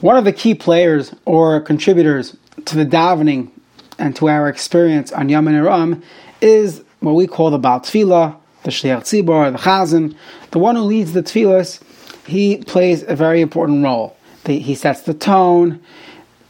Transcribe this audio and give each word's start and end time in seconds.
One 0.00 0.16
of 0.16 0.24
the 0.24 0.32
key 0.32 0.54
players 0.54 1.12
or 1.24 1.60
contributors 1.60 2.36
to 2.66 2.76
the 2.76 2.86
davening 2.86 3.50
and 3.98 4.14
to 4.14 4.28
our 4.28 4.48
experience 4.48 5.10
on 5.10 5.28
Yom 5.28 5.48
Ram 5.48 6.04
is 6.40 6.84
what 7.00 7.16
we 7.16 7.26
call 7.26 7.50
the 7.50 7.58
Baal 7.58 7.80
Tefillah, 7.80 8.36
the 8.62 8.70
Shliach 8.70 9.00
Tzibor, 9.00 9.50
the 9.50 9.58
Chazan, 9.58 10.14
the 10.52 10.60
one 10.60 10.76
who 10.76 10.82
leads 10.82 11.14
the 11.14 11.22
Tefillahs. 11.24 11.80
He 12.28 12.58
plays 12.58 13.02
a 13.08 13.16
very 13.16 13.40
important 13.40 13.82
role. 13.82 14.16
he 14.46 14.76
sets 14.76 15.02
the 15.02 15.14
tone. 15.14 15.80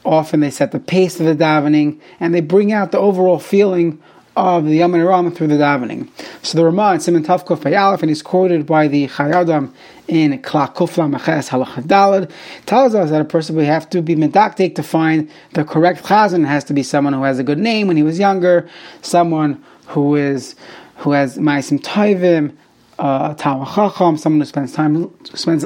Often 0.04 0.40
they 0.40 0.50
set 0.50 0.72
the 0.72 0.78
pace 0.78 1.18
of 1.18 1.24
the 1.24 1.34
davening, 1.34 2.00
and 2.20 2.34
they 2.34 2.42
bring 2.42 2.70
out 2.70 2.92
the 2.92 2.98
overall 2.98 3.38
feeling 3.38 3.98
of 4.38 4.64
the 4.66 4.76
Yom 4.76 4.94
Ram 4.94 5.32
through 5.32 5.48
the 5.48 5.54
davening. 5.54 6.08
So 6.42 6.56
the 6.56 6.64
Ramah 6.64 6.94
in 6.94 6.98
Siman 7.00 7.24
Tavkuf 7.24 7.58
Bayalef, 7.58 8.02
and 8.02 8.08
he's 8.08 8.22
quoted 8.22 8.66
by 8.66 8.86
the 8.86 9.08
Chayei 9.08 9.34
Adam 9.34 9.74
in 10.06 10.40
Kla 10.42 10.68
Kufla 10.68 11.12
Maches 11.12 11.48
Halachadalad, 11.48 12.30
tells 12.64 12.94
us 12.94 13.10
that 13.10 13.20
a 13.20 13.24
person 13.24 13.56
would 13.56 13.66
have 13.66 13.90
to 13.90 14.00
be 14.00 14.14
medakdek 14.14 14.76
to 14.76 14.82
find 14.82 15.28
the 15.54 15.64
correct 15.64 16.04
chazan. 16.04 16.44
It 16.44 16.46
has 16.46 16.62
to 16.64 16.72
be 16.72 16.84
someone 16.84 17.14
who 17.14 17.24
has 17.24 17.40
a 17.40 17.42
good 17.42 17.58
name 17.58 17.88
when 17.88 17.96
he 17.96 18.04
was 18.04 18.18
younger, 18.18 18.68
someone 19.02 19.62
who 19.88 20.14
is 20.14 20.54
who 20.98 21.12
has 21.12 21.36
Maisim 21.36 21.80
Taivim, 21.80 22.56
uh, 22.98 23.34
someone 23.36 24.40
who 24.40 24.44
spends 24.44 24.72
time 24.72 25.12
spends 25.24 25.64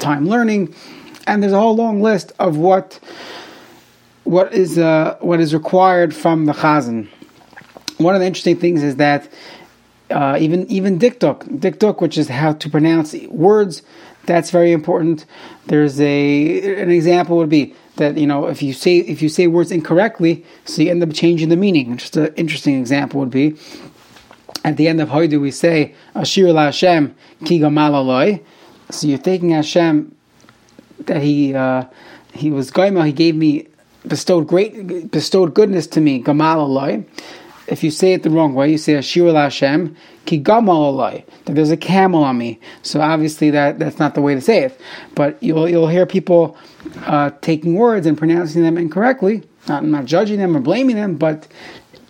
time 0.00 0.26
learning, 0.26 0.74
and 1.26 1.42
there's 1.42 1.52
a 1.52 1.60
whole 1.60 1.76
long 1.76 2.00
list 2.00 2.32
of 2.38 2.56
what 2.56 2.98
what 4.24 4.52
is 4.54 4.78
uh, 4.78 5.18
what 5.20 5.40
is 5.40 5.52
required 5.52 6.14
from 6.14 6.46
the 6.46 6.52
chazan 6.52 7.08
one 7.98 8.14
of 8.14 8.20
the 8.20 8.26
interesting 8.26 8.56
things 8.56 8.82
is 8.82 8.96
that 8.96 9.28
uh, 10.10 10.38
even 10.40 10.66
even 10.70 10.98
dikduk, 10.98 11.44
dikduk, 11.58 12.00
which 12.00 12.16
is 12.16 12.28
how 12.28 12.54
to 12.54 12.70
pronounce 12.70 13.14
words, 13.28 13.82
that's 14.24 14.50
very 14.50 14.72
important. 14.72 15.26
There's 15.66 16.00
a 16.00 16.82
an 16.82 16.90
example 16.90 17.36
would 17.36 17.50
be 17.50 17.74
that 17.96 18.16
you 18.16 18.26
know 18.26 18.46
if 18.46 18.62
you 18.62 18.72
say 18.72 18.98
if 18.98 19.20
you 19.20 19.28
say 19.28 19.46
words 19.46 19.70
incorrectly, 19.70 20.44
so 20.64 20.82
you 20.82 20.90
end 20.90 21.02
up 21.02 21.12
changing 21.12 21.50
the 21.50 21.56
meaning. 21.56 21.96
Just 21.98 22.16
an 22.16 22.32
interesting 22.36 22.78
example 22.78 23.20
would 23.20 23.30
be 23.30 23.56
at 24.64 24.76
the 24.76 24.88
end 24.88 25.00
of 25.00 25.08
Hoidu 25.10 25.40
we 25.40 25.50
say 25.50 25.94
Ashir 26.14 26.52
la 26.52 26.66
Hashem 26.66 27.14
ki 27.44 27.60
gamal 27.60 28.42
So 28.90 29.06
you're 29.06 29.18
thanking 29.18 29.50
Hashem 29.50 30.14
that 31.00 31.22
he 31.22 31.54
uh, 31.54 31.84
he 32.32 32.50
was 32.50 32.70
goimel, 32.70 33.04
he 33.04 33.12
gave 33.12 33.34
me 33.34 33.66
bestowed 34.06 34.46
great 34.46 35.10
bestowed 35.10 35.54
goodness 35.54 35.86
to 35.88 36.00
me 36.00 36.22
gamal 36.22 37.04
if 37.68 37.84
you 37.84 37.90
say 37.90 38.14
it 38.14 38.22
the 38.22 38.30
wrong 38.30 38.54
way, 38.54 38.70
you 38.70 38.78
say 38.78 38.94
Ashir 38.94 39.32
Hashem, 39.32 39.94
ki 40.24 40.38
that 40.38 41.24
there's 41.44 41.70
a 41.70 41.76
camel 41.76 42.24
on 42.24 42.38
me. 42.38 42.58
So 42.82 43.00
obviously 43.00 43.50
that, 43.50 43.78
that's 43.78 43.98
not 43.98 44.14
the 44.14 44.22
way 44.22 44.34
to 44.34 44.40
say 44.40 44.64
it. 44.64 44.80
But 45.14 45.40
you'll 45.42 45.68
you'll 45.68 45.88
hear 45.88 46.06
people 46.06 46.56
uh, 47.04 47.30
taking 47.42 47.74
words 47.74 48.06
and 48.06 48.16
pronouncing 48.16 48.62
them 48.62 48.78
incorrectly. 48.78 49.42
Not, 49.68 49.84
not 49.84 50.06
judging 50.06 50.38
them 50.38 50.56
or 50.56 50.60
blaming 50.60 50.96
them, 50.96 51.16
but 51.16 51.46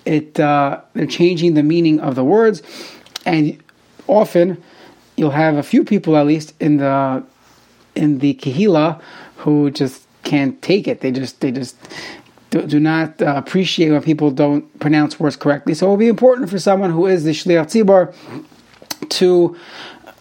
it 0.05 0.39
uh, 0.39 0.81
they're 0.95 1.07
changing 1.07 1.55
the 1.55 1.63
meaning 1.63 1.99
of 2.01 2.15
the 2.15 2.25
words, 2.25 2.63
and 3.27 3.61
often 4.07 4.63
you'll 5.17 5.31
have 5.33 5.57
a 5.57 5.63
few 5.63 5.85
people 5.85 6.17
at 6.17 6.27
least 6.27 6.55
in 6.61 6.77
the 6.77 7.25
in 7.97 8.21
the 8.21 8.35
kahila 8.35 9.03
who 9.39 9.71
just 9.71 10.07
can't 10.23 10.63
take 10.63 10.87
it. 10.87 11.01
They 11.01 11.11
just 11.11 11.41
they 11.41 11.51
just 11.51 11.77
do, 12.51 12.67
do 12.67 12.81
not 12.81 13.21
uh, 13.21 13.35
appreciate 13.37 13.91
when 13.91 14.03
people 14.03 14.31
don't 14.31 14.79
pronounce 14.81 15.21
words 15.21 15.37
correctly. 15.37 15.75
So 15.75 15.87
it 15.87 15.91
will 15.91 15.97
be 15.97 16.09
important 16.09 16.51
for 16.51 16.59
someone 16.59 16.91
who 16.91 17.07
is 17.07 17.25
the 17.25 17.31
Shliach 17.31 17.67
Tzibor 17.67 18.15
to 19.11 19.57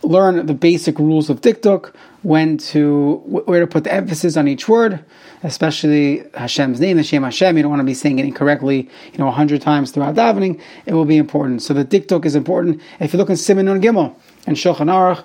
learn 0.04 0.46
the 0.46 0.54
basic 0.54 1.00
rules 1.00 1.30
of 1.30 1.42
dikduk, 1.42 1.94
when 2.24 2.58
to 2.58 3.16
where 3.26 3.62
to 3.62 3.68
put 3.68 3.84
the 3.84 3.94
emphasis 3.94 4.36
on 4.36 4.48
each 4.48 4.68
word, 4.68 5.04
especially 5.44 6.24
Hashem's 6.34 6.80
name, 6.80 6.98
the 6.98 7.04
Shem 7.04 7.24
Hashem. 7.24 7.56
You 7.56 7.64
don't 7.64 7.70
want 7.70 7.80
to 7.80 7.86
be 7.86 7.94
saying 7.94 8.20
it 8.20 8.26
incorrectly, 8.26 8.90
you 9.12 9.18
know, 9.18 9.28
a 9.28 9.32
hundred 9.32 9.62
times 9.62 9.92
throughout 9.92 10.16
davening. 10.16 10.60
It 10.86 10.94
will 10.94 11.06
be 11.06 11.18
important. 11.18 11.62
So 11.62 11.74
the 11.74 11.86
dikduk 11.86 12.26
is 12.26 12.36
important. 12.36 12.82
If 13.00 13.14
you 13.14 13.20
look 13.20 13.30
in 13.30 13.36
Siman 13.36 13.66
Nun 13.66 13.82
Gimel 13.82 14.16
and 14.46 14.58
Shulchan 14.58 14.88
Aruch, 14.88 15.24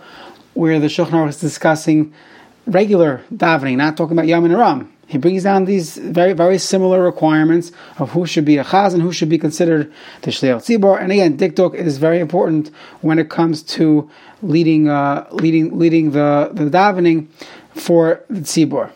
where 0.54 0.78
the 0.78 0.86
Shulchan 0.86 1.10
Aruch 1.10 1.30
is 1.30 1.40
discussing 1.40 2.12
regular 2.66 3.22
davening, 3.34 3.76
not 3.78 3.96
talking 3.96 4.12
about 4.12 4.26
Yom 4.26 4.44
and 4.44 4.56
Ram, 4.56 4.92
he 5.12 5.18
brings 5.18 5.42
down 5.42 5.66
these 5.66 5.98
very 5.98 6.32
very 6.32 6.56
similar 6.56 7.02
requirements 7.02 7.70
of 7.98 8.12
who 8.12 8.24
should 8.24 8.46
be 8.46 8.56
a 8.56 8.64
chazan 8.64 9.02
who 9.02 9.12
should 9.12 9.28
be 9.28 9.36
considered 9.36 9.92
the 10.22 10.30
shliach 10.30 10.60
tzibor. 10.64 10.98
And 10.98 11.12
again, 11.12 11.36
dikduk 11.36 11.74
is 11.74 11.98
very 11.98 12.18
important 12.18 12.70
when 13.02 13.18
it 13.18 13.28
comes 13.28 13.62
to 13.76 14.10
leading 14.40 14.88
uh, 14.88 15.28
leading 15.30 15.78
leading 15.78 16.12
the 16.12 16.48
the 16.54 16.64
davening 16.64 17.28
for 17.74 18.24
the 18.30 18.40
tzibor. 18.40 18.90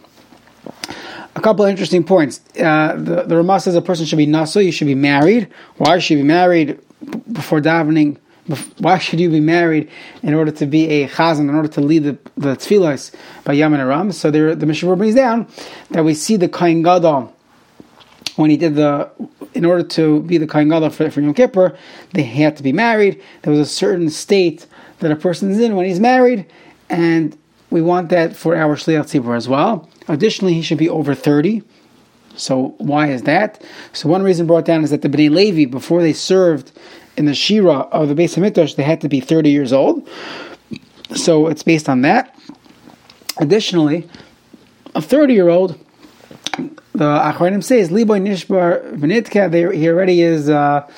A 1.34 1.40
couple 1.42 1.66
of 1.66 1.70
interesting 1.70 2.02
points. 2.02 2.40
Uh, 2.58 2.94
the 2.96 3.24
the 3.24 3.36
Ramah 3.36 3.60
says 3.60 3.74
a 3.74 3.82
person 3.82 4.06
should 4.06 4.16
be 4.16 4.24
naso, 4.24 4.58
you 4.60 4.72
should 4.72 4.86
be 4.86 4.94
married. 4.94 5.48
Why 5.76 5.98
should 5.98 6.16
be 6.16 6.22
married 6.22 6.80
before 7.30 7.60
davening? 7.60 8.16
Why 8.78 8.98
should 8.98 9.20
you 9.20 9.30
be 9.30 9.40
married 9.40 9.90
in 10.22 10.34
order 10.34 10.52
to 10.52 10.66
be 10.66 10.86
a 11.02 11.08
chazan, 11.08 11.48
in 11.48 11.54
order 11.54 11.68
to 11.68 11.80
lead 11.80 12.04
the, 12.04 12.18
the 12.36 12.56
tefillas 12.56 13.12
by 13.44 13.54
Yom 13.54 13.72
and 13.72 13.82
Aram? 13.82 14.12
So 14.12 14.30
there, 14.30 14.54
the 14.54 14.66
Mishnah 14.66 14.94
brings 14.96 15.14
down 15.14 15.48
that 15.90 16.04
we 16.04 16.14
see 16.14 16.36
the 16.36 16.48
Kain 16.48 16.82
Gadol 16.82 17.32
when 18.36 18.50
he 18.50 18.56
did 18.56 18.74
the, 18.74 19.10
in 19.54 19.64
order 19.64 19.82
to 19.82 20.22
be 20.22 20.38
the 20.38 20.46
Kain 20.46 20.68
Gadol 20.68 20.90
for, 20.90 21.10
for 21.10 21.20
Yom 21.20 21.34
Kippur, 21.34 21.76
they 22.12 22.22
had 22.22 22.56
to 22.58 22.62
be 22.62 22.72
married. 22.72 23.22
There 23.42 23.50
was 23.50 23.60
a 23.60 23.70
certain 23.70 24.10
state 24.10 24.66
that 25.00 25.10
a 25.10 25.16
person 25.16 25.50
is 25.50 25.58
in 25.58 25.74
when 25.74 25.86
he's 25.86 26.00
married, 26.00 26.46
and 26.88 27.36
we 27.70 27.82
want 27.82 28.10
that 28.10 28.36
for 28.36 28.54
our 28.54 28.76
Shliach 28.76 29.04
Tzibur 29.04 29.36
as 29.36 29.48
well. 29.48 29.90
Additionally, 30.08 30.54
he 30.54 30.62
should 30.62 30.78
be 30.78 30.88
over 30.88 31.14
30. 31.14 31.62
So 32.36 32.74
why 32.78 33.08
is 33.08 33.22
that? 33.22 33.62
So 33.92 34.08
one 34.08 34.22
reason 34.22 34.46
brought 34.46 34.66
down 34.66 34.84
is 34.84 34.90
that 34.90 35.02
the 35.02 35.08
Bnei 35.08 35.30
Levi, 35.30 35.70
before 35.70 36.02
they 36.02 36.12
served 36.12 36.72
in 37.16 37.24
the 37.26 37.34
Shira 37.34 37.72
of 37.72 38.08
the 38.08 38.14
Beis 38.14 38.36
Hamikdash, 38.36 38.76
they 38.76 38.82
had 38.82 39.00
to 39.00 39.08
be 39.08 39.20
30 39.20 39.50
years 39.50 39.72
old. 39.72 40.08
So 41.14 41.46
it's 41.46 41.62
based 41.62 41.88
on 41.88 42.02
that. 42.02 42.36
Additionally, 43.38 44.08
a 44.94 45.02
30 45.02 45.34
year 45.34 45.48
old, 45.48 45.78
the 46.94 47.04
Achronim 47.04 47.62
says, 47.62 47.90
Liboy 47.90 48.20
Nishbar 48.20 48.96
Venitka, 48.96 49.74
he 49.74 49.88
already 49.88 50.22
is, 50.22 50.48
uh, 50.48 50.88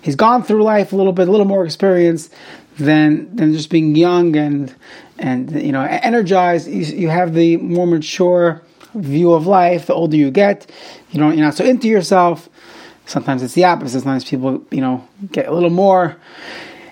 he's 0.00 0.16
gone 0.16 0.42
through 0.42 0.62
life 0.62 0.92
a 0.92 0.96
little 0.96 1.12
bit, 1.12 1.28
a 1.28 1.30
little 1.30 1.46
more 1.46 1.64
experience 1.64 2.30
than 2.78 3.34
than 3.36 3.52
just 3.52 3.70
being 3.70 3.94
young 3.94 4.36
and 4.36 4.74
and 5.18 5.62
you 5.62 5.72
know 5.72 5.82
energized. 5.82 6.68
You, 6.68 6.84
you 6.84 7.08
have 7.08 7.34
the 7.34 7.56
more 7.58 7.86
mature 7.86 8.62
view 8.94 9.32
of 9.32 9.46
life. 9.46 9.86
The 9.86 9.94
older 9.94 10.16
you 10.16 10.30
get, 10.30 10.70
you 11.10 11.20
don't 11.20 11.36
you're 11.36 11.46
not 11.46 11.54
so 11.54 11.64
into 11.64 11.88
yourself. 11.88 12.48
Sometimes 13.06 13.42
it's 13.42 13.54
the 13.54 13.64
opposite. 13.64 14.00
Sometimes 14.00 14.24
people, 14.24 14.64
you 14.70 14.80
know, 14.80 15.06
get 15.32 15.46
a 15.46 15.52
little 15.52 15.70
more 15.70 16.16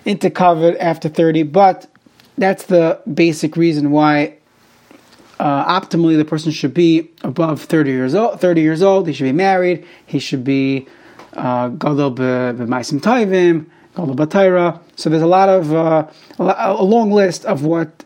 into 0.05 0.29
kavod 0.29 0.77
after 0.79 1.09
30, 1.09 1.43
but 1.43 1.87
that's 2.37 2.65
the 2.65 2.99
basic 3.13 3.55
reason 3.55 3.91
why 3.91 4.35
uh, 5.39 5.79
optimally 5.79 6.17
the 6.17 6.25
person 6.25 6.51
should 6.51 6.73
be 6.73 7.09
above 7.23 7.61
30 7.61 7.91
years 7.91 8.15
old. 8.15 8.39
30 8.39 8.61
years 8.61 8.81
old, 8.81 9.07
he 9.07 9.13
should 9.13 9.23
be 9.23 9.31
married, 9.31 9.85
he 10.05 10.19
should 10.19 10.43
be 10.43 10.87
gadol 11.33 12.13
b'maisim 12.13 12.99
taivim, 12.99 13.65
gadol. 13.95 14.81
So 14.95 15.09
there's 15.09 15.23
a 15.23 15.27
lot 15.27 15.49
of 15.49 15.73
uh, 15.73 16.07
a 16.39 16.83
long 16.83 17.11
list 17.11 17.45
of 17.45 17.63
what 17.63 18.03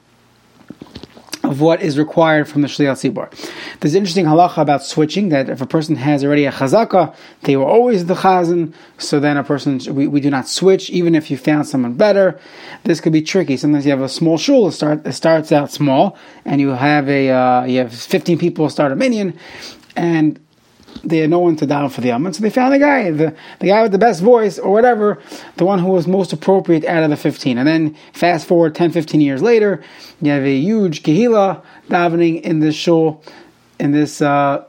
of 1.55 1.61
what 1.61 1.81
is 1.81 1.97
required 1.97 2.49
from 2.49 2.61
the 2.61 2.67
Shliach 2.67 2.97
Tzibor. 2.99 3.27
There's 3.79 3.93
an 3.93 3.99
interesting 3.99 4.25
halacha 4.25 4.57
about 4.57 4.83
switching 4.83 5.29
that 5.29 5.49
if 5.49 5.61
a 5.61 5.66
person 5.66 5.95
has 5.95 6.21
already 6.23 6.45
a 6.45 6.51
chazaka, 6.51 7.16
they 7.43 7.55
were 7.55 7.66
always 7.66 8.07
the 8.07 8.16
chazan, 8.16 8.73
so 8.97 9.21
then 9.21 9.38
a 9.38 9.43
person, 9.43 9.79
we, 9.95 10.05
we 10.05 10.19
do 10.19 10.29
not 10.29 10.49
switch, 10.49 10.89
even 10.89 11.15
if 11.15 11.31
you 11.31 11.38
found 11.38 11.65
someone 11.65 11.94
better. 11.94 12.38
This 12.83 12.99
could 12.99 13.13
be 13.13 13.21
tricky. 13.21 13.55
Sometimes 13.55 13.85
you 13.85 13.91
have 13.91 14.01
a 14.01 14.09
small 14.09 14.38
shul, 14.38 14.67
it, 14.67 14.73
start, 14.73 15.07
it 15.07 15.13
starts 15.13 15.53
out 15.53 15.71
small, 15.71 16.17
and 16.44 16.59
you 16.59 16.69
have 16.69 17.07
a, 17.07 17.29
uh, 17.29 17.63
you 17.63 17.79
have 17.79 17.94
15 17.94 18.38
people 18.38 18.69
start 18.69 18.91
a 18.91 18.95
minyan, 18.97 19.39
and 19.95 20.44
they 21.06 21.19
had 21.19 21.30
no 21.30 21.40
one 21.40 21.56
to 21.57 21.66
down 21.66 21.90
for 21.90 22.02
the 22.02 22.10
Amud, 22.10 22.36
so 22.36 22.42
they 22.42 22.50
found 22.50 22.74
the 22.74 22.80
guy, 22.80 23.12
the, 23.12 23.36
the 23.60 23.68
guy 23.68 23.84
with 23.84 23.92
the 23.92 23.98
best 23.98 24.22
voice 24.22 24.57
or 24.57 24.72
whatever, 24.72 25.22
the 25.57 25.66
one 25.66 25.80
who 25.80 25.90
was 25.90 26.07
most 26.07 26.34
appropriate 26.34 26.84
out 26.84 27.04
of 27.04 27.12
the 27.12 27.18
15. 27.18 27.57
And 27.57 27.68
then 27.68 27.96
fast 28.12 28.48
forward 28.48 28.75
10, 28.75 28.92
15 28.92 29.22
years 29.22 29.42
later, 29.42 29.84
you 30.22 30.31
have 30.31 30.44
a 30.44 30.56
huge 30.57 31.04
Kehila 31.04 31.63
davening 31.90 32.42
in 32.42 32.60
this 32.60 32.75
shul, 32.75 33.24
in 33.80 33.92
this, 33.92 34.22
uh, 34.22 34.66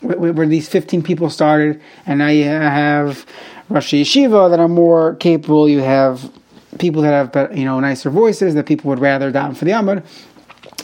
where, 0.00 0.32
where 0.32 0.46
these 0.46 0.68
15 0.68 1.02
people 1.02 1.28
started, 1.28 1.80
and 2.06 2.20
now 2.20 2.28
you 2.28 2.44
have 2.44 3.26
Rosh 3.68 3.92
Yeshiva 3.92 4.48
that 4.50 4.60
are 4.60 4.68
more 4.68 5.16
capable, 5.16 5.68
you 5.68 5.80
have 5.80 6.30
people 6.78 7.02
that 7.02 7.12
have 7.12 7.32
better, 7.32 7.54
you 7.54 7.64
know 7.64 7.78
nicer 7.80 8.10
voices 8.10 8.54
that 8.54 8.66
people 8.66 8.88
would 8.88 8.98
rather 8.98 9.30
down 9.30 9.54
for 9.54 9.64
the 9.64 9.72
Amud. 9.72 10.04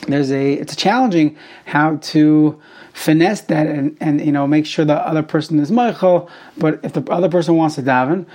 There's 0.07 0.31
a 0.31 0.53
it's 0.53 0.75
challenging 0.75 1.37
how 1.65 1.97
to 1.97 2.61
finesse 2.97 3.41
that 3.41 3.67
and, 3.67 3.95
and 4.01 4.25
you 4.25 4.31
know 4.31 4.47
make 4.47 4.65
sure 4.65 4.83
the 4.83 4.95
other 4.95 5.23
person 5.23 5.59
is 5.59 5.69
mochel. 5.71 6.29
But 6.57 6.79
if 6.83 6.93
the 6.93 7.03
other 7.11 7.29
person 7.29 7.55
wants 7.55 7.75
to 7.75 7.83
daven, 7.83 8.25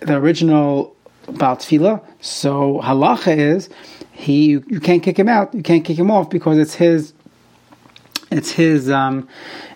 the 0.00 0.16
original 0.16 0.96
Baal 1.28 1.60
so 1.60 2.80
halacha 2.82 3.36
is 3.36 3.68
he 4.12 4.46
you, 4.46 4.64
you 4.66 4.80
can't 4.80 5.02
kick 5.02 5.18
him 5.18 5.28
out, 5.28 5.54
you 5.54 5.62
can't 5.62 5.84
kick 5.84 5.98
him 5.98 6.10
off 6.10 6.30
because 6.30 6.58
it's 6.58 6.74
his 6.74 7.12
It's 8.30 8.52
his 8.52 8.88
um, 8.88 9.28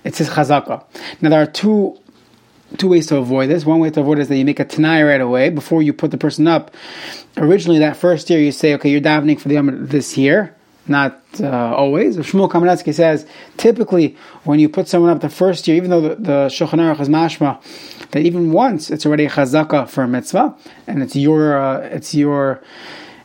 it's 0.05 0.19
his 0.19 0.31
chazaka. 0.31 0.85
Now 1.21 1.29
there 1.31 1.43
are 1.43 1.47
two 1.47 1.99
two 2.79 2.89
ways 2.89 3.07
to 3.09 3.17
avoid 3.17 3.51
this. 3.51 3.65
One 3.67 3.81
way 3.81 3.91
to 3.91 4.01
avoid 4.01 4.19
is 4.21 4.29
that 4.29 4.37
you 4.37 4.45
make 4.45 4.61
a 4.61 4.65
tanai 4.65 5.03
right 5.03 5.21
away 5.21 5.51
before 5.51 5.83
you 5.83 5.93
put 5.93 6.11
the 6.11 6.19
person 6.19 6.47
up. 6.47 6.75
Originally, 7.37 7.81
that 7.81 7.97
first 7.97 8.31
year, 8.31 8.41
you 8.41 8.53
say, 8.53 8.75
okay, 8.75 8.91
you're 8.91 9.01
davening 9.01 9.41
for 9.41 9.49
the 9.49 9.55
Yom 9.55 9.87
this 9.87 10.17
year, 10.17 10.54
not 10.87 11.21
uh, 11.41 11.75
always. 11.75 12.17
Shmuel 12.17 12.51
Kamenetsky 12.51 12.93
says 12.95 13.27
typically 13.57 14.17
when 14.45 14.59
you 14.59 14.69
put 14.69 14.89
someone 14.89 15.11
up 15.11 15.21
the 15.21 15.29
first 15.29 15.67
year, 15.67 15.77
even 15.77 15.91
though 15.91 16.01
the, 16.01 16.15
the 16.17 16.47
Shulchan 16.49 16.79
Aruch 16.79 17.01
is 17.01 17.09
mashma, 17.09 17.61
that 18.11 18.21
even 18.21 18.53
once 18.53 18.91
it's 18.91 19.07
already 19.07 19.27
a 19.27 19.31
chazaka 19.31 19.89
for 19.89 20.03
a 20.03 20.09
mitzvah, 20.09 20.55
and 20.87 21.03
it's 21.03 21.17
your, 21.17 21.59
uh, 21.59 21.81
it's 21.81 22.15
your, 22.15 22.63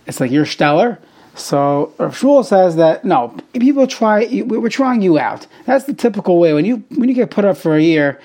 it's 0.08 0.20
like 0.20 0.32
your 0.32 0.46
shtender. 0.46 0.98
So 1.36 1.94
Rav 1.98 2.18
Shmuel 2.18 2.46
says 2.46 2.76
that 2.76 3.06
no, 3.06 3.36
people 3.54 3.88
try. 3.88 4.28
We're 4.46 4.70
trying 4.70 5.02
you 5.02 5.18
out. 5.18 5.48
That's 5.66 5.86
the 5.86 5.94
typical 5.94 6.38
way 6.38 6.54
when 6.54 6.66
you 6.66 6.84
when 6.96 7.08
you 7.08 7.16
get 7.16 7.32
put 7.32 7.46
up 7.46 7.56
for 7.58 7.76
a 7.76 7.82
year, 7.82 8.20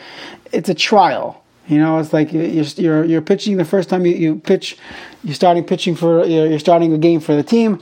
it's 0.52 0.68
a 0.68 0.74
trial. 0.74 1.44
You 1.68 1.78
know, 1.78 1.98
it's 1.98 2.12
like 2.12 2.32
you're 2.32 2.44
you're, 2.44 3.04
you're 3.04 3.22
pitching 3.22 3.56
the 3.56 3.64
first 3.64 3.88
time 3.88 4.04
you, 4.04 4.14
you 4.14 4.36
pitch, 4.36 4.76
you're 5.22 5.34
starting 5.34 5.64
pitching 5.64 5.94
for 5.94 6.26
you're 6.26 6.58
starting 6.58 6.92
a 6.92 6.98
game 6.98 7.20
for 7.20 7.36
the 7.36 7.42
team. 7.42 7.80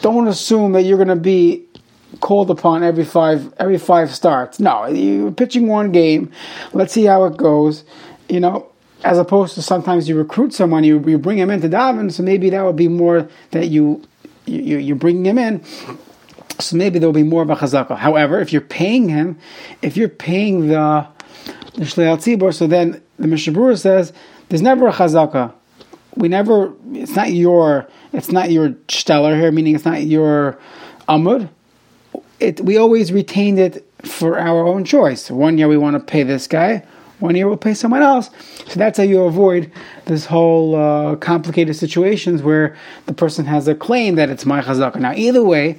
Don't 0.00 0.28
assume 0.28 0.72
that 0.72 0.82
you're 0.82 0.96
going 0.96 1.08
to 1.08 1.16
be 1.16 1.64
called 2.20 2.50
upon 2.50 2.82
every 2.82 3.04
five 3.04 3.52
every 3.58 3.78
five 3.78 4.14
starts. 4.14 4.60
No, 4.60 4.86
you're 4.86 5.32
pitching 5.32 5.66
one 5.66 5.92
game. 5.92 6.30
Let's 6.72 6.92
see 6.92 7.04
how 7.04 7.24
it 7.24 7.36
goes. 7.36 7.84
You 8.28 8.40
know, 8.40 8.70
as 9.04 9.18
opposed 9.18 9.54
to 9.54 9.62
sometimes 9.62 10.08
you 10.08 10.16
recruit 10.16 10.52
someone, 10.52 10.84
you 10.84 10.98
you 11.06 11.18
bring 11.18 11.38
him 11.38 11.50
into 11.50 11.68
daven, 11.68 12.10
so 12.10 12.22
maybe 12.22 12.50
that 12.50 12.64
would 12.64 12.76
be 12.76 12.88
more 12.88 13.28
that 13.50 13.68
you 13.68 14.02
you, 14.46 14.78
you're 14.78 14.96
bringing 14.96 15.26
him 15.26 15.38
in. 15.38 15.64
So 16.60 16.76
maybe 16.76 16.98
there 16.98 17.08
will 17.08 17.14
be 17.14 17.22
more 17.24 17.42
of 17.42 17.50
a 17.50 17.56
chazaka. 17.56 17.96
However, 17.96 18.40
if 18.40 18.52
you're 18.52 18.62
paying 18.62 19.08
him, 19.08 19.38
if 19.82 19.96
you're 19.96 20.08
paying 20.08 20.68
the 20.68 21.06
the 21.74 21.84
shliach 21.84 22.18
tzibor, 22.18 22.54
so 22.54 22.66
then 22.66 23.02
the 23.18 23.26
Mishnah 23.26 23.52
Berurah 23.52 23.78
says 23.78 24.12
there's 24.48 24.62
never 24.62 24.88
a 24.88 24.92
chazaka. 24.92 25.52
We 26.16 26.28
never. 26.28 26.72
It's 26.92 27.16
not 27.16 27.32
your. 27.32 27.88
It's 28.12 28.30
not 28.30 28.50
your 28.50 28.70
shtender 28.88 29.38
here, 29.38 29.50
meaning 29.52 29.74
it's 29.74 29.84
not 29.84 30.02
your 30.02 30.58
amud. 31.08 31.48
It. 32.40 32.60
We 32.60 32.76
always 32.76 33.12
retained 33.12 33.58
it 33.58 33.86
for 34.02 34.38
our 34.38 34.66
own 34.66 34.84
choice. 34.84 35.30
One 35.30 35.58
year 35.58 35.68
we 35.68 35.76
want 35.76 35.94
to 35.94 36.00
pay 36.00 36.22
this 36.22 36.46
guy. 36.46 36.86
One 37.20 37.36
year 37.36 37.48
we'll 37.48 37.56
pay 37.56 37.74
someone 37.74 38.02
else. 38.02 38.28
So 38.66 38.78
that's 38.78 38.98
how 38.98 39.04
you 39.04 39.22
avoid 39.22 39.72
this 40.04 40.26
whole 40.26 40.74
uh, 40.74 41.16
complicated 41.16 41.76
situations 41.76 42.42
where 42.42 42.76
the 43.06 43.14
person 43.14 43.46
has 43.46 43.68
a 43.68 43.74
claim 43.74 44.16
that 44.16 44.30
it's 44.30 44.44
my 44.44 44.60
chazaka. 44.60 44.96
Now, 44.96 45.14
either 45.14 45.42
way, 45.42 45.78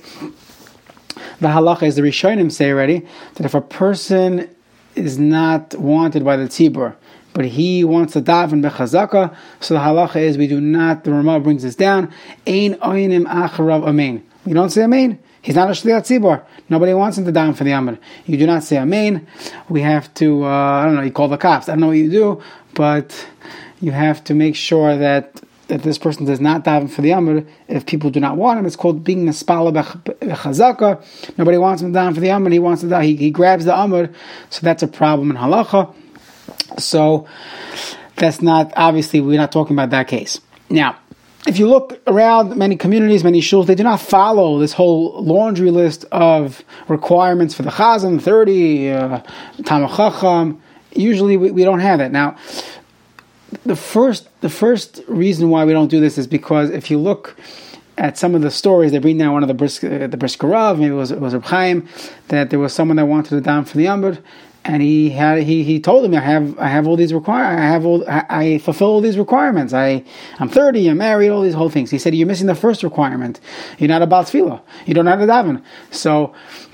the 1.39 1.47
halacha 1.49 1.83
is 1.83 1.97
the 1.97 2.01
Rishonim 2.01 2.51
say 2.51 2.71
already 2.71 3.05
that 3.35 3.45
if 3.45 3.53
a 3.53 3.61
person 3.61 4.49
is 4.95 5.19
not 5.19 5.75
wanted 5.75 6.23
by 6.23 6.37
the 6.37 6.45
tzibur, 6.45 6.95
but 7.35 7.43
he 7.43 7.83
wants 7.83 8.13
to 8.13 8.21
daven 8.21 8.67
bechazaka, 8.67 9.35
so 9.59 9.73
the 9.73 9.81
halacha 9.81 10.15
is 10.15 10.37
we 10.37 10.47
do 10.47 10.61
not. 10.61 11.03
The 11.03 11.11
Ramah 11.11 11.41
brings 11.41 11.63
this 11.63 11.75
down. 11.75 12.11
Ein 12.47 12.75
oinim 12.75 13.25
acharav 13.25 13.85
amen. 13.85 14.25
We 14.45 14.53
don't 14.53 14.69
say 14.69 14.85
amen. 14.85 15.19
He's 15.41 15.55
not 15.55 15.67
a 15.67 15.73
shliach 15.73 16.03
tzibur. 16.03 16.45
Nobody 16.69 16.93
wants 16.93 17.17
him 17.17 17.25
to 17.25 17.33
daven 17.33 17.53
for 17.53 17.65
the 17.65 17.71
amud. 17.71 17.99
You 18.25 18.37
do 18.37 18.47
not 18.47 18.63
say 18.63 18.77
amen. 18.77 19.27
We 19.67 19.81
have 19.81 20.13
to. 20.15 20.45
Uh, 20.45 20.47
I 20.47 20.85
don't 20.85 20.95
know. 20.95 21.01
You 21.01 21.11
call 21.11 21.27
the 21.27 21.37
cops. 21.37 21.67
I 21.67 21.73
don't 21.73 21.81
know 21.81 21.87
what 21.87 21.97
you 21.97 22.09
do, 22.09 22.41
but 22.73 23.27
you 23.81 23.91
have 23.91 24.23
to 24.23 24.33
make 24.33 24.55
sure 24.55 24.97
that 24.97 25.41
that 25.67 25.83
this 25.83 25.97
person 25.97 26.25
does 26.25 26.39
not 26.39 26.63
daven 26.63 26.89
for 26.89 27.01
the 27.01 27.09
Amud 27.09 27.45
if 27.67 27.85
people 27.85 28.11
do 28.11 28.21
not 28.21 28.37
want 28.37 28.59
him. 28.59 28.65
It's 28.65 28.77
called 28.77 29.03
being 29.03 29.25
Nespala 29.25 29.73
Bechazaka. 29.73 31.37
Nobody 31.37 31.57
wants 31.57 31.81
him 31.81 31.91
down 31.91 32.13
for 32.13 32.21
the 32.21 32.27
Amud, 32.27 32.53
he 32.53 32.59
wants 32.59 32.81
to 32.81 32.87
die. 32.87 33.03
He, 33.03 33.15
he 33.17 33.31
grabs 33.31 33.65
the 33.65 33.73
Amud, 33.73 34.13
so 34.49 34.61
that's 34.61 34.83
a 34.83 34.87
problem 34.87 35.31
in 35.31 35.37
Halacha. 35.37 35.93
So 36.77 37.27
that's 38.15 38.41
not, 38.41 38.73
obviously, 38.75 39.21
we're 39.21 39.37
not 39.37 39.51
talking 39.51 39.75
about 39.75 39.89
that 39.91 40.07
case. 40.07 40.39
Now, 40.69 40.97
if 41.47 41.59
you 41.59 41.67
look 41.67 42.01
around 42.07 42.55
many 42.55 42.75
communities, 42.75 43.23
many 43.23 43.39
shuls, 43.39 43.67
they 43.67 43.75
do 43.75 43.83
not 43.83 44.01
follow 44.01 44.59
this 44.59 44.73
whole 44.73 45.23
laundry 45.23 45.69
list 45.69 46.05
of 46.11 46.63
requirements 46.87 47.53
for 47.53 47.63
the 47.63 47.69
chazan, 47.69 48.21
30, 48.21 48.89
uh, 48.89 49.19
Talmid 49.59 49.95
Chacham. 49.95 50.61
Usually 50.93 51.37
we, 51.37 51.51
we 51.51 51.63
don't 51.63 51.81
have 51.81 51.99
that. 51.99 52.11
Now, 52.11 52.37
the 53.65 53.75
first 53.75 54.27
the 54.41 54.49
first 54.49 55.01
reason 55.07 55.49
why 55.49 55.65
we 55.65 55.73
don't 55.73 55.87
do 55.87 55.99
this 55.99 56.17
is 56.17 56.27
because 56.27 56.69
if 56.71 56.89
you 56.89 56.97
look 56.97 57.35
at 57.97 58.17
some 58.17 58.35
of 58.35 58.41
the 58.41 58.51
stories, 58.51 58.91
they 58.91 58.97
bring 58.97 59.17
down 59.17 59.33
one 59.33 59.43
of 59.43 59.47
the 59.47 59.53
bris, 59.53 59.83
uh, 59.83 60.07
the 60.09 60.17
Brisker 60.17 60.47
Rav, 60.47 60.79
maybe 60.79 60.91
it 60.91 60.95
was 60.95 61.11
it 61.11 61.21
was 61.21 61.33
Reb 61.33 61.45
Chaim, 61.45 61.87
that 62.29 62.49
there 62.49 62.59
was 62.59 62.73
someone 62.73 62.97
that 62.97 63.05
wanted 63.05 63.29
to 63.29 63.41
down 63.41 63.65
for 63.65 63.77
the 63.77 63.85
Amud, 63.85 64.21
and 64.65 64.81
he 64.81 65.11
had 65.11 65.43
he 65.43 65.63
he 65.63 65.79
told 65.79 66.03
him 66.03 66.13
I 66.15 66.19
have 66.19 66.57
I 66.57 66.67
have 66.67 66.87
all 66.87 66.95
these 66.97 67.13
require 67.13 67.43
I 67.43 67.67
have 67.67 67.85
all 67.85 68.07
I, 68.09 68.25
I, 68.29 68.57
fulfill 68.57 68.87
all 68.87 69.01
these 69.01 69.17
requirements. 69.17 69.73
I 69.73 70.03
I'm 70.39 70.49
30, 70.49 70.89
I'm 70.89 70.97
married, 70.97 71.29
all 71.29 71.43
these 71.43 71.53
whole 71.53 71.69
things. 71.69 71.91
He 71.91 71.99
said 71.99 72.15
you're 72.15 72.27
missing 72.27 72.47
the 72.47 72.55
first 72.55 72.81
requirement. 72.81 73.39
You're 73.77 73.89
not 73.89 74.01
a 74.01 74.07
baal 74.07 74.23
tefillah. 74.23 74.59
You 74.87 74.95
don't 74.95 75.05
have 75.05 75.19
to 75.19 75.27
daven. 75.27 75.63
So 75.91 76.33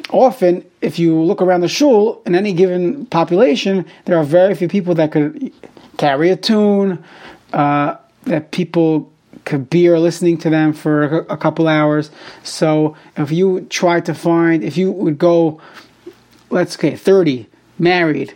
often, 0.09 0.65
if 0.79 0.99
you 0.99 1.21
look 1.21 1.41
around 1.41 1.61
the 1.61 1.67
shul 1.67 2.21
in 2.25 2.33
any 2.33 2.53
given 2.53 3.05
population, 3.07 3.85
there 4.05 4.17
are 4.17 4.23
very 4.23 4.55
few 4.55 4.69
people 4.69 4.95
that 4.95 5.11
could 5.11 5.51
carry 5.97 6.29
a 6.29 6.37
tune, 6.37 7.03
uh, 7.51 7.97
that 8.23 8.51
people 8.51 9.11
could 9.43 9.69
be 9.69 9.89
or 9.89 9.99
listening 9.99 10.37
to 10.37 10.49
them 10.49 10.71
for 10.71 11.03
a, 11.03 11.33
a, 11.33 11.37
couple 11.37 11.67
hours. 11.67 12.11
So 12.43 12.95
if 13.17 13.31
you 13.31 13.61
try 13.69 13.99
to 14.01 14.13
find, 14.13 14.63
if 14.63 14.77
you 14.77 14.91
would 14.91 15.17
go, 15.17 15.59
let's 16.51 16.79
say 16.79 16.95
30, 16.95 17.47
married, 17.81 18.35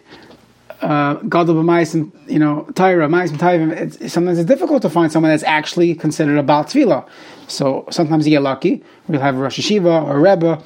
uh, 0.81 1.15
Gadol 1.15 1.55
b'maisim, 1.55 2.11
you 2.29 2.39
know, 2.39 2.67
Tyra, 2.73 3.07
maisim 3.09 3.37
Tyra, 3.37 4.09
sometimes 4.09 4.39
it's 4.39 4.47
difficult 4.47 4.81
to 4.81 4.89
find 4.89 5.11
someone 5.11 5.31
that's 5.31 5.43
actually 5.43 5.95
considered 5.95 6.37
a 6.37 6.43
Baal 6.43 6.65
Tefillah. 6.65 7.07
So 7.47 7.85
sometimes 7.91 8.27
you 8.27 8.31
get 8.31 8.41
lucky. 8.41 8.83
We'll 9.07 9.21
have 9.21 9.35
a 9.35 9.39
Rosh 9.39 9.59
Yeshiva 9.59 10.03
or 10.03 10.17
a 10.17 10.19
Rebbe 10.19 10.61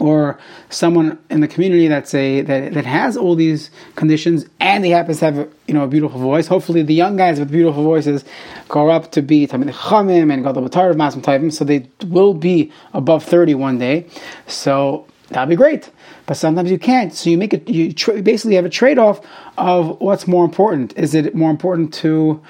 or 0.00 0.38
someone 0.70 1.18
in 1.28 1.40
the 1.40 1.48
community 1.48 1.88
that's 1.88 2.14
a 2.14 2.42
that, 2.42 2.72
that 2.74 2.86
has 2.86 3.16
all 3.16 3.34
these 3.34 3.70
conditions 3.96 4.46
and 4.60 4.84
he 4.84 4.92
happens 4.92 5.18
to 5.18 5.24
have 5.24 5.38
a, 5.38 5.48
you 5.66 5.74
know 5.74 5.84
a 5.84 5.88
beautiful 5.88 6.20
voice. 6.20 6.46
Hopefully, 6.46 6.82
the 6.82 6.94
young 6.94 7.16
guys 7.16 7.38
with 7.38 7.50
beautiful 7.50 7.82
voices 7.82 8.24
grow 8.68 8.90
up 8.90 9.10
to 9.12 9.22
be 9.22 9.46
Talmidei 9.46 9.72
Chachamim 9.72 10.32
and 10.32 10.44
God 10.44 10.54
Gadol 10.54 10.66
of 10.66 10.96
Masim 10.96 11.22
Taivim, 11.22 11.52
so 11.52 11.64
they 11.64 11.88
will 12.06 12.34
be 12.34 12.72
above 12.92 13.24
thirty 13.24 13.54
one 13.54 13.78
day. 13.78 14.06
So 14.46 15.06
that'd 15.28 15.48
be 15.48 15.56
great. 15.56 15.90
But 16.26 16.34
sometimes 16.34 16.70
you 16.70 16.78
can't. 16.78 17.12
So 17.12 17.30
you 17.30 17.38
make 17.38 17.54
it. 17.54 17.68
You 17.68 17.92
basically 18.22 18.56
have 18.56 18.64
a 18.64 18.70
trade 18.70 18.98
off 18.98 19.20
of 19.56 20.00
what's 20.00 20.26
more 20.26 20.44
important. 20.44 20.96
Is 20.96 21.14
it 21.14 21.34
more 21.34 21.50
important 21.50 21.94
to 21.94 22.42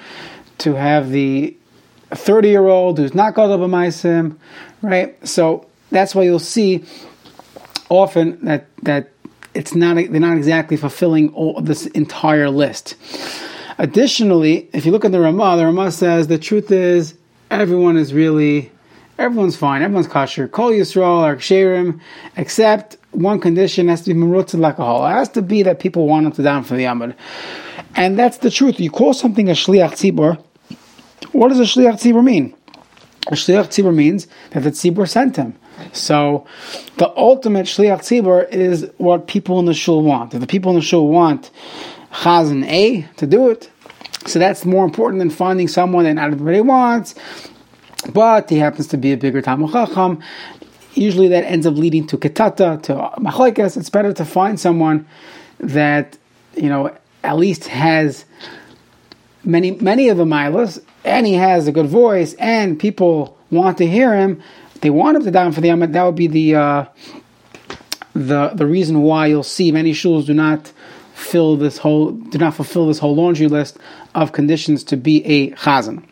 to 0.59 0.73
have 0.75 1.09
the 1.09 1.55
30 2.11 2.49
year 2.49 2.67
old 2.67 2.97
who's 2.97 3.15
not 3.15 3.35
Gadol 3.35 3.59
B'maisim, 3.59 4.37
right? 4.81 5.15
So 5.27 5.67
that's 5.91 6.13
why 6.15 6.23
you'll 6.23 6.39
see 6.39 6.83
often 7.89 8.43
that 8.45 8.67
that 8.83 9.09
it's 9.53 9.75
not 9.75 9.95
they're 9.95 10.19
not 10.19 10.37
exactly 10.37 10.77
fulfilling 10.77 11.33
all 11.33 11.61
this 11.61 11.85
entire 11.87 12.49
list. 12.49 12.95
Additionally, 13.77 14.69
if 14.73 14.85
you 14.85 14.91
look 14.91 15.05
at 15.05 15.11
the 15.11 15.19
Ramah, 15.19 15.57
the 15.57 15.65
Ramah 15.65 15.91
says 15.91 16.27
the 16.27 16.37
truth 16.37 16.71
is 16.71 17.15
everyone 17.49 17.97
is 17.97 18.13
really 18.13 18.71
everyone's 19.19 19.55
fine, 19.55 19.81
everyone's 19.81 20.07
kosher. 20.07 20.47
Kol 20.47 20.71
Yisrael 20.71 21.21
are 21.21 21.35
ksherim, 21.35 21.99
except 22.37 22.97
one 23.11 23.39
condition 23.39 23.87
has 23.87 24.01
to 24.03 24.13
be 24.13 24.19
merutzeh 24.19 24.59
l'kahal. 24.59 25.09
It 25.09 25.13
has 25.13 25.29
to 25.29 25.41
be 25.41 25.63
that 25.63 25.79
people 25.79 26.07
want 26.07 26.25
him 26.25 26.31
to 26.33 26.43
down 26.43 26.63
for 26.63 26.75
the 26.75 26.83
Amud. 26.83 27.15
And 27.95 28.17
that's 28.17 28.37
the 28.37 28.49
truth. 28.49 28.79
You 28.79 28.89
call 28.89 29.13
something 29.13 29.49
a 29.49 29.53
shliach 29.53 29.91
tzibur. 29.91 30.43
What 31.33 31.49
does 31.49 31.59
a 31.59 31.63
shliach 31.63 31.95
tzibur 31.95 32.23
mean? 32.23 32.55
A 33.27 33.33
shliach 33.33 33.67
tzibur 33.67 33.93
means 33.93 34.27
that 34.51 34.63
the 34.63 34.71
tzibur 34.71 35.07
sent 35.07 35.35
him. 35.35 35.55
So, 35.91 36.45
the 36.97 37.09
ultimate 37.15 37.65
shliach 37.65 37.99
tzibur 37.99 38.49
is 38.49 38.89
what 38.97 39.27
people 39.27 39.59
in 39.59 39.65
the 39.65 39.73
shul 39.73 40.01
want. 40.01 40.33
If 40.33 40.39
the 40.39 40.47
people 40.47 40.71
in 40.71 40.75
the 40.77 40.81
shul 40.81 41.07
want 41.07 41.51
chazan 42.11 42.65
A 42.65 43.07
to 43.17 43.27
do 43.27 43.49
it, 43.49 43.69
so 44.25 44.39
that's 44.39 44.65
more 44.65 44.85
important 44.85 45.19
than 45.19 45.29
finding 45.29 45.67
someone 45.67 46.03
that 46.05 46.13
not 46.13 46.31
everybody 46.31 46.61
wants, 46.61 47.15
but 48.13 48.49
he 48.49 48.57
happens 48.57 48.87
to 48.87 48.97
be 48.97 49.11
a 49.11 49.17
bigger 49.17 49.41
Talmud 49.41 49.71
Chacham. 49.71 50.21
Usually 50.93 51.27
that 51.29 51.43
ends 51.45 51.65
up 51.65 51.75
leading 51.75 52.07
to 52.07 52.17
ketata, 52.17 52.81
to 52.83 52.93
machlekes. 53.21 53.77
It's 53.77 53.89
better 53.89 54.13
to 54.13 54.25
find 54.25 54.59
someone 54.59 55.07
that, 55.59 56.17
you 56.55 56.69
know, 56.69 56.95
at 57.23 57.37
least 57.37 57.67
has 57.67 58.25
many 59.43 59.71
many 59.71 60.09
of 60.09 60.17
the 60.17 60.25
milas, 60.25 60.81
and 61.03 61.27
he 61.27 61.33
has 61.33 61.67
a 61.67 61.71
good 61.71 61.87
voice, 61.87 62.33
and 62.35 62.79
people 62.79 63.37
want 63.51 63.77
to 63.77 63.87
hear 63.87 64.15
him, 64.15 64.41
they 64.81 64.89
want 64.89 65.17
him 65.17 65.23
to 65.23 65.31
daven 65.31 65.53
for 65.53 65.61
the 65.61 65.69
Amud, 65.69 65.93
that 65.93 66.03
would 66.03 66.15
be 66.15 66.27
the 66.27 66.55
uh, 66.55 66.85
the 68.13 68.49
the 68.49 68.65
reason 68.65 69.01
why 69.01 69.27
you'll 69.27 69.43
see 69.43 69.71
many 69.71 69.93
shuls 69.93 70.25
do 70.25 70.33
not 70.33 70.71
fill 71.13 71.57
this 71.57 71.77
whole 71.77 72.11
do 72.11 72.37
not 72.37 72.53
fulfill 72.53 72.87
this 72.87 72.99
whole 72.99 73.15
laundry 73.15 73.47
list 73.47 73.77
of 74.15 74.31
conditions 74.31 74.83
to 74.85 74.97
be 74.97 75.23
a 75.25 75.51
chazan. 75.51 76.03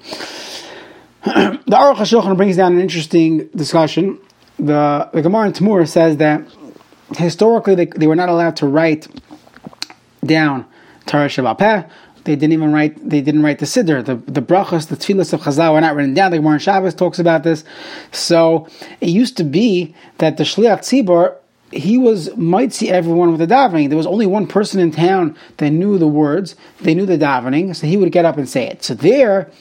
the 1.67 1.75
Aruch 1.75 1.96
HaShulchan 1.96 2.38
brings 2.38 2.55
down 2.55 2.74
an 2.74 2.79
interesting 2.79 3.48
discussion. 3.50 4.17
The 4.57 5.10
the 5.13 5.22
Gemara 5.22 5.48
in 5.48 5.53
Temurah 5.53 5.88
says 5.88 6.17
that 6.17 6.41
historically 7.17 7.75
they, 7.75 7.86
they 7.86 8.07
were 8.07 8.15
not 8.15 8.29
allowed 8.29 8.55
to 8.57 8.67
write 8.67 9.07
down 10.25 10.65
Torah 11.05 11.27
Shabbat. 11.27 11.89
They 12.24 12.36
didn't 12.36 12.53
even 12.53 12.72
write. 12.72 13.10
They 13.10 13.19
didn't 13.19 13.43
write 13.43 13.60
the 13.60 13.65
siddur, 13.65 14.05
the 14.05 14.15
the 14.15 14.41
brachas, 14.41 14.88
the 14.88 14.96
tefillas 14.96 15.34
of 15.34 15.41
Chazal 15.41 15.74
were 15.74 15.81
not 15.81 15.96
written 15.96 16.13
down. 16.13 16.31
The 16.31 16.38
Gemara 16.38 16.53
in 16.53 16.60
Shabbos 16.60 16.96
talks 16.96 17.19
about 17.19 17.43
this. 17.43 17.65
So 18.13 18.67
it 19.01 19.10
used 19.10 19.36
to 19.38 19.43
be 19.43 19.96
that 20.19 20.38
the 20.38 20.43
shliach 20.46 20.79
tzibor 20.79 21.36
he 21.72 21.98
was 21.98 22.30
motzi 22.30 22.90
everyone 22.90 23.32
with 23.32 23.40
the 23.40 23.54
davening. 23.54 23.90
There 23.90 23.98
was 23.98 24.08
only 24.08 24.26
one 24.26 24.48
person 24.48 24.80
in 24.80 24.92
town 24.92 25.38
that 25.58 25.72
knew 25.72 25.98
the 25.98 26.08
words. 26.08 26.56
They 26.82 26.94
knew 26.94 27.06
the 27.06 27.18
davening, 27.18 27.76
so 27.76 27.88
he 27.88 27.98
would 27.98 28.12
get 28.12 28.26
up 28.26 28.38
and 28.38 28.48
say 28.48 28.68
it. 28.68 28.84
So 28.84 28.94
there, 28.94 29.52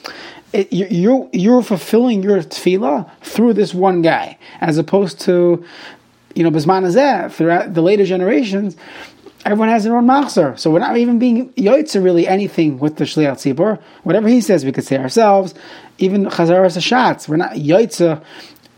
it, 0.53 0.71
you're 0.71 1.29
you're 1.33 1.61
fulfilling 1.61 2.23
your 2.23 2.39
tefillah 2.39 3.09
through 3.21 3.53
this 3.53 3.73
one 3.73 4.01
guy, 4.01 4.37
as 4.61 4.77
opposed 4.77 5.19
to 5.21 5.65
you 6.35 6.43
know 6.43 6.51
bisman 6.51 7.31
throughout 7.31 7.73
the 7.73 7.81
later 7.81 8.05
generations 8.05 8.77
everyone 9.47 9.69
has 9.69 9.85
their 9.85 9.95
own 9.95 10.05
machzor. 10.05 10.59
So 10.59 10.69
we're 10.69 10.79
not 10.79 10.97
even 10.97 11.19
being 11.19 11.49
yoitza 11.53 12.03
really 12.03 12.27
anything 12.27 12.79
with 12.79 12.97
the 12.97 13.05
shliach 13.05 13.55
tzibur. 13.55 13.81
Whatever 14.03 14.27
he 14.27 14.41
says, 14.41 14.65
we 14.65 14.73
could 14.73 14.83
say 14.83 14.97
ourselves. 14.97 15.53
Even 15.99 16.25
chazaras 16.25 16.77
hashatz, 16.77 17.29
we're 17.29 17.37
not 17.37 17.53
yoitza 17.53 18.23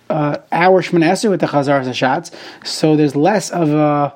uh, 0.10 0.38
our 0.52 0.82
Shemoneh 0.82 1.12
Esrei 1.12 1.30
with 1.30 1.40
the 1.40 1.48
chazaras 1.48 1.86
hashatz. 1.86 2.34
So 2.66 2.96
there's 2.96 3.16
less 3.16 3.50
of 3.52 3.70
a 3.70 4.16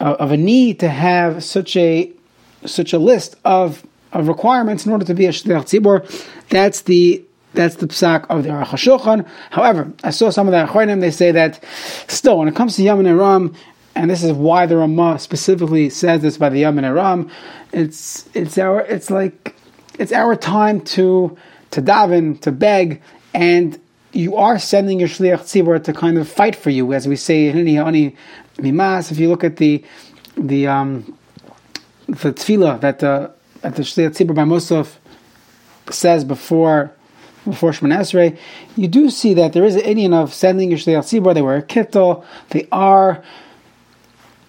of 0.00 0.32
a 0.32 0.36
need 0.36 0.80
to 0.80 0.88
have 0.88 1.42
such 1.42 1.76
a 1.76 2.12
such 2.64 2.92
a 2.92 2.98
list 2.98 3.36
of 3.44 3.86
of 4.12 4.28
requirements 4.28 4.86
in 4.86 4.92
order 4.92 5.04
to 5.04 5.14
be 5.14 5.26
a 5.26 5.30
shliach 5.30 5.64
tzibur. 5.64 6.28
That's 6.48 6.82
the 6.82 7.24
that's 7.52 7.76
the 7.76 7.86
psak 7.86 8.26
of 8.28 8.42
the 8.42 8.50
Aruch. 8.50 9.26
However, 9.50 9.92
I 10.04 10.10
saw 10.10 10.30
some 10.30 10.46
of 10.46 10.52
the 10.52 10.66
Achronim, 10.66 11.00
they 11.00 11.10
say 11.10 11.32
that 11.32 11.64
still, 12.06 12.38
when 12.38 12.48
it 12.48 12.54
comes 12.54 12.76
to 12.76 12.82
Yom 12.82 13.04
and 13.04 13.18
Ram, 13.18 13.54
and 13.94 14.10
this 14.10 14.22
is 14.22 14.32
why 14.32 14.66
the 14.66 14.76
Ramah 14.76 15.18
specifically 15.18 15.88
says 15.88 16.20
this 16.20 16.36
by 16.36 16.50
the 16.50 16.60
Yom 16.60 16.76
and 16.78 16.86
Aram. 16.86 17.30
It's 17.72 18.28
it's 18.34 18.58
our 18.58 18.82
it's 18.82 19.10
like 19.10 19.56
it's 19.98 20.12
our 20.12 20.36
time 20.36 20.82
to 20.82 21.36
to 21.70 21.82
daven 21.82 22.38
to 22.42 22.52
beg, 22.52 23.00
and 23.32 23.80
you 24.16 24.36
are 24.36 24.58
sending 24.58 24.98
your 24.98 25.08
shliach 25.08 25.40
tzibur 25.40 25.82
to 25.84 25.92
kind 25.92 26.18
of 26.18 26.28
fight 26.28 26.56
for 26.56 26.70
you, 26.70 26.92
as 26.92 27.06
we 27.06 27.16
say 27.16 27.48
in 27.48 28.16
mimas. 28.58 29.12
If 29.12 29.18
you 29.18 29.28
look 29.28 29.44
at 29.44 29.58
the 29.58 29.84
the 30.36 30.66
um, 30.66 31.16
the 32.06 32.32
tefillah 32.32 32.80
that 32.80 33.00
the 33.00 33.32
that 33.60 33.76
the 33.76 33.82
shliach 33.82 34.16
tzibur 34.16 34.34
by 34.34 34.44
Musaf 34.44 34.96
says 35.90 36.24
before 36.24 36.92
before 37.44 37.70
Shemoneh 37.70 37.98
Esrei, 37.98 38.38
you 38.74 38.88
do 38.88 39.10
see 39.10 39.34
that 39.34 39.52
there 39.52 39.64
is 39.64 39.76
an 39.76 39.82
inyan 39.82 40.14
of 40.14 40.32
sending 40.32 40.70
your 40.70 40.78
shliach 40.78 41.04
tzibur. 41.04 41.34
They 41.34 41.42
wear 41.42 41.58
a 41.58 41.62
kittel. 41.62 42.24
They 42.50 42.66
are 42.72 43.22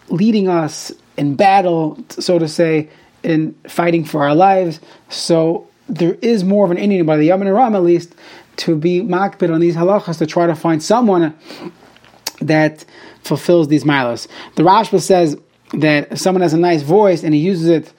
leading 0.09 0.47
us 0.47 0.93
in 1.17 1.35
battle, 1.35 2.01
so 2.09 2.39
to 2.39 2.47
say, 2.47 2.89
in 3.21 3.53
fighting 3.67 4.05
for 4.05 4.23
our 4.23 4.33
lives. 4.33 4.79
So 5.09 5.67
there 5.89 6.15
is 6.21 6.43
more 6.43 6.63
of 6.63 6.71
an 6.71 6.77
inyan 6.77 7.05
by 7.05 7.17
the 7.17 7.25
Yaman 7.25 7.49
Ram 7.49 7.75
at 7.75 7.83
least 7.83 8.15
to 8.57 8.75
be 8.75 9.01
makpid 9.01 9.53
on 9.53 9.61
these 9.61 9.75
halachas 9.75 10.17
to 10.19 10.25
try 10.25 10.47
to 10.47 10.55
find 10.55 10.81
someone 10.81 11.37
that 12.41 12.85
fulfills 13.23 13.67
these 13.67 13.85
milos. 13.85 14.27
The 14.55 14.63
Rashba 14.63 15.01
says 15.01 15.37
that 15.73 16.11
if 16.11 16.19
someone 16.19 16.41
has 16.41 16.53
a 16.53 16.57
nice 16.57 16.81
voice 16.81 17.23
and 17.23 17.33
he 17.33 17.39
uses 17.39 17.67
it 17.67 17.93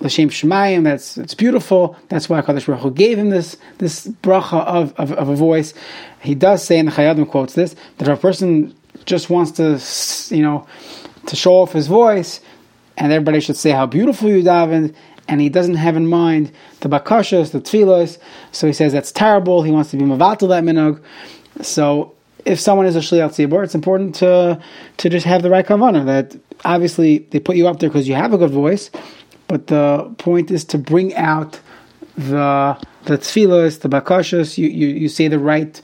l'shem 0.00 0.28
shemayim, 0.28 0.84
that's 0.84 1.18
it's 1.18 1.34
beautiful. 1.34 1.96
That's 2.08 2.28
why 2.28 2.40
Kadosh 2.42 2.66
Baruch 2.66 2.82
Hu 2.82 2.90
gave 2.90 3.18
him 3.18 3.30
this 3.30 3.56
this 3.78 4.06
bracha 4.06 4.64
of, 4.64 4.92
of, 4.94 5.12
of, 5.12 5.28
a 5.28 5.34
voice. 5.34 5.74
He 6.20 6.34
does 6.34 6.64
say, 6.64 6.78
and 6.78 6.88
the 6.88 6.92
Chayei 6.92 7.10
Adam 7.10 7.26
quotes 7.26 7.54
this, 7.54 7.74
that 7.98 8.08
if 8.08 8.18
a 8.18 8.20
person 8.20 8.74
just 9.04 9.30
wants 9.30 9.52
to, 9.52 10.34
you 10.34 10.42
know, 10.42 10.66
to 11.26 11.36
show 11.36 11.54
off 11.54 11.72
his 11.72 11.86
voice, 11.86 12.40
and 12.96 13.12
everybody 13.12 13.40
should 13.40 13.56
say 13.56 13.70
how 13.70 13.86
beautiful 13.86 14.28
you 14.28 14.42
davened, 14.42 14.94
and 15.28 15.40
he 15.40 15.48
doesn't 15.48 15.74
have 15.74 15.96
in 15.96 16.06
mind 16.06 16.50
the 16.80 16.88
bakashas, 16.88 17.52
the 17.52 17.60
tefillos, 17.60 18.18
so 18.50 18.66
he 18.66 18.72
says 18.72 18.92
that's 18.92 19.12
terrible. 19.12 19.62
He 19.62 19.70
wants 19.70 19.90
to 19.90 19.96
be 19.96 20.04
mavatal 20.04 20.48
that 20.48 20.64
minhag. 20.64 21.02
So 21.62 22.14
if 22.44 22.58
someone 22.58 22.86
is 22.86 22.96
a 22.96 23.00
shliach 23.00 23.30
tzibur, 23.30 23.62
it's 23.62 23.74
important 23.74 24.14
to 24.16 24.60
to 24.96 25.08
just 25.08 25.26
have 25.26 25.42
the 25.42 25.50
right 25.50 25.66
kavanah. 25.66 26.06
That 26.06 26.36
obviously 26.64 27.18
they 27.30 27.40
put 27.40 27.56
you 27.56 27.68
up 27.68 27.78
there 27.78 27.90
because 27.90 28.08
you 28.08 28.14
have 28.14 28.32
a 28.32 28.38
good 28.38 28.50
voice, 28.50 28.90
but 29.46 29.66
the 29.66 30.12
point 30.18 30.50
is 30.50 30.64
to 30.66 30.78
bring 30.78 31.14
out 31.14 31.60
the 32.16 32.76
the 33.04 33.18
tefillos, 33.18 33.80
the 33.80 33.88
bakashas. 33.88 34.58
You, 34.58 34.68
you 34.68 34.88
you 34.88 35.08
say 35.08 35.28
the 35.28 35.38
right. 35.38 35.80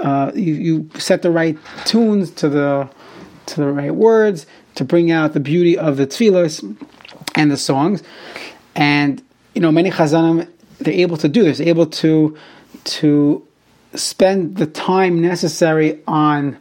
Uh, 0.00 0.30
you, 0.32 0.54
you 0.54 0.90
set 0.96 1.22
the 1.22 1.30
right 1.30 1.58
tunes 1.84 2.30
to 2.30 2.48
the 2.48 2.88
to 3.46 3.60
the 3.60 3.66
right 3.66 3.94
words 3.94 4.46
to 4.76 4.84
bring 4.84 5.10
out 5.10 5.32
the 5.32 5.40
beauty 5.40 5.76
of 5.76 5.96
the 5.96 6.06
tefillos 6.06 6.62
and 7.34 7.50
the 7.50 7.56
songs. 7.56 8.02
And 8.78 9.20
you 9.54 9.60
know, 9.60 9.72
many 9.72 9.90
chazanim 9.90 10.48
they're 10.78 10.94
able 10.94 11.16
to 11.18 11.28
do 11.28 11.42
this, 11.42 11.60
able 11.60 11.86
to 11.86 12.38
to 12.84 13.46
spend 13.94 14.56
the 14.56 14.66
time 14.66 15.20
necessary 15.20 16.00
on 16.06 16.56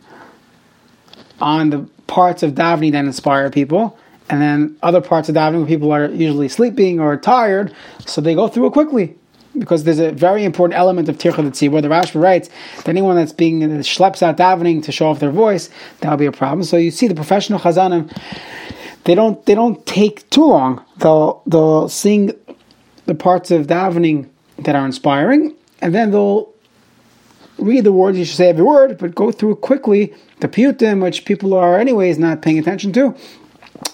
on 1.40 1.70
the 1.70 1.88
parts 2.08 2.42
of 2.42 2.54
davening 2.54 2.94
that 2.94 3.06
inspire 3.06 3.50
people, 3.52 3.98
and 4.30 4.42
then 4.42 4.76
other 4.82 5.00
parts 5.00 5.30
of 5.30 5.36
davening 5.36 5.60
where 5.60 5.68
people 5.68 5.92
are 5.92 6.08
usually 6.08 6.50
sleeping 6.50 7.00
or 7.00 7.16
tired, 7.18 7.74
so 8.06 8.20
they 8.20 8.34
go 8.34 8.48
through 8.48 8.66
it 8.66 8.74
quickly 8.74 9.16
because 9.60 9.84
there's 9.84 10.00
a 10.00 10.12
very 10.12 10.44
important 10.44 10.78
element 10.78 11.10
of 11.10 11.18
tircha 11.18 11.36
tzibur. 11.36 11.72
where 11.72 11.82
the 11.82 11.88
Rashba 11.88 12.22
writes 12.22 12.50
that 12.78 12.90
anyone 12.90 13.16
that's 13.16 13.34
being 13.34 13.60
that 13.60 13.68
schleps 13.86 14.22
out 14.24 14.38
davening 14.38 14.84
to 14.84 14.92
show 14.92 15.10
off 15.10 15.20
their 15.20 15.32
voice, 15.32 15.70
that'll 16.00 16.18
be 16.18 16.26
a 16.26 16.32
problem. 16.32 16.64
So 16.64 16.78
you 16.78 16.92
see 16.92 17.08
the 17.08 17.16
professional 17.16 17.60
chazanim, 17.60 18.12
they 19.08 19.16
don't 19.16 19.44
they 19.46 19.56
don't 19.56 19.86
take 19.86 20.30
too 20.30 20.44
long. 20.44 20.84
They'll 20.98 21.42
they'll 21.48 21.88
sing 21.88 22.34
the 23.06 23.16
parts 23.16 23.52
of 23.52 23.68
davening 23.68 24.28
that 24.60 24.76
are 24.76 24.86
inspiring, 24.86 25.56
and 25.80 25.96
then 25.96 26.12
they'll 26.12 26.54
read 27.58 27.86
the 27.86 27.94
words. 27.94 28.18
You 28.18 28.26
should 28.26 28.36
say 28.36 28.50
every 28.50 28.66
word, 28.66 28.98
but 28.98 29.16
go 29.16 29.32
through 29.32 29.56
quickly. 29.56 30.14
The 30.42 30.50
piyutim, 30.50 31.02
which 31.02 31.24
people 31.24 31.54
are 31.54 31.80
anyways 31.80 32.20
not 32.20 32.42
paying 32.42 32.60
attention 32.60 32.92
to. 32.94 33.16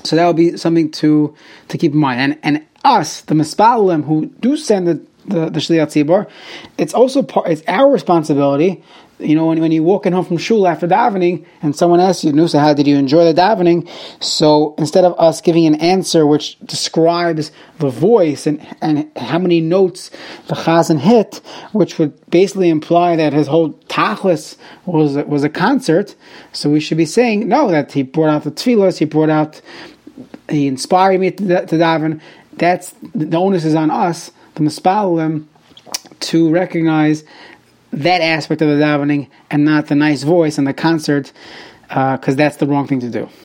So 0.03 0.15
that 0.15 0.25
would 0.25 0.35
be 0.35 0.57
something 0.57 0.89
to 0.93 1.35
to 1.67 1.77
keep 1.77 1.93
in 1.93 1.99
mind. 1.99 2.19
And 2.19 2.39
and 2.41 2.65
us, 2.83 3.21
the 3.21 3.35
mispalim 3.35 4.05
who 4.05 4.25
do 4.39 4.57
send 4.57 4.87
the 4.87 4.95
the, 5.27 5.49
the 5.51 5.59
Shliach 5.59 5.93
Tzibor, 5.93 6.27
it's 6.79 6.93
also 6.93 7.21
part, 7.21 7.47
it's 7.49 7.61
our 7.67 7.89
responsibility. 7.89 8.83
You 9.23 9.35
know, 9.35 9.47
when, 9.47 9.59
when 9.61 9.71
you're 9.71 9.83
walking 9.83 10.11
home 10.11 10.25
from 10.25 10.37
shul 10.37 10.67
after 10.67 10.87
davening 10.87 11.45
and 11.61 11.75
someone 11.75 11.99
asks 11.99 12.23
you, 12.23 12.31
Nusa, 12.31 12.59
how 12.59 12.73
did 12.73 12.87
you 12.87 12.97
enjoy 12.97 13.25
the 13.25 13.33
davening? 13.33 13.89
So 14.21 14.75
instead 14.77 15.05
of 15.05 15.17
us 15.17 15.41
giving 15.41 15.65
an 15.65 15.75
answer 15.75 16.25
which 16.27 16.59
describes 16.59 17.51
the 17.79 17.89
voice 17.89 18.45
and, 18.45 18.65
and 18.81 19.09
how 19.17 19.39
many 19.39 19.61
notes 19.61 20.11
the 20.47 20.55
chazan 20.55 20.99
hit, 20.99 21.37
which 21.71 21.97
would 21.99 22.13
basically 22.29 22.69
imply 22.69 23.15
that 23.15 23.33
his 23.33 23.47
whole 23.47 23.73
tachlis 23.87 24.57
was, 24.85 25.15
was 25.25 25.43
a 25.43 25.49
concert, 25.49 26.15
so 26.51 26.69
we 26.69 26.79
should 26.79 26.97
be 26.97 27.05
saying, 27.05 27.47
no, 27.47 27.71
that 27.71 27.91
he 27.91 28.03
brought 28.03 28.29
out 28.29 28.43
the 28.43 28.51
tefillos, 28.51 28.97
he 28.97 29.05
brought 29.05 29.29
out, 29.29 29.61
he 30.49 30.67
inspired 30.67 31.19
me 31.19 31.31
to, 31.31 31.65
to 31.65 31.75
daven. 31.75 32.21
That's, 32.53 32.93
the 33.15 33.37
onus 33.37 33.65
is 33.65 33.75
on 33.75 33.89
us 33.89 34.31
the 34.55 34.61
mispalim 34.61 35.45
to 36.19 36.49
recognize 36.49 37.23
that 37.93 38.21
aspect 38.21 38.61
of 38.61 38.67
the 38.69 38.75
davening 38.75 39.29
and 39.49 39.65
not 39.65 39.87
the 39.87 39.95
nice 39.95 40.23
voice 40.23 40.57
and 40.57 40.67
the 40.67 40.73
concert, 40.73 41.31
because 41.87 42.29
uh, 42.29 42.35
that's 42.35 42.57
the 42.57 42.65
wrong 42.65 42.87
thing 42.87 42.99
to 42.99 43.09
do. 43.09 43.29